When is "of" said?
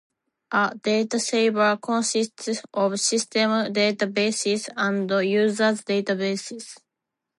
2.73-2.99